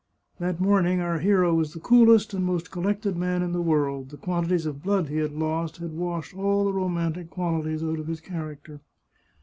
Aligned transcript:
That 0.39 0.59
morning 0.59 0.99
our 0.99 1.19
hero 1.19 1.53
was 1.53 1.73
the 1.73 1.79
coolest 1.79 2.33
and 2.33 2.43
most 2.43 2.71
collected 2.71 3.15
man 3.15 3.43
in 3.43 3.51
the 3.53 3.61
world; 3.61 4.09
the 4.09 4.17
quantities 4.17 4.65
of 4.65 4.81
blood 4.81 5.09
he 5.09 5.17
had 5.17 5.33
lost 5.33 5.77
had 5.77 5.91
washed 5.93 6.35
all 6.35 6.65
the 6.65 6.73
romantic 6.73 7.29
qualities 7.29 7.83
out 7.83 7.99
of 7.99 8.07
his 8.07 8.19
character. 8.19 8.81